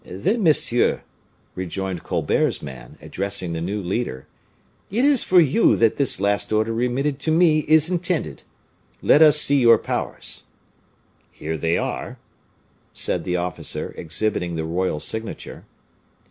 [0.03, 1.03] "Then, monsieur,"
[1.53, 4.25] rejoined Colbert's man, addressing the new leader,
[4.89, 8.41] "it is for you that this last order remitted to me is intended.
[9.03, 10.45] Let us see your powers."
[11.31, 12.17] "Here they are,"
[12.93, 15.65] said the officer, exhibiting the royal signature.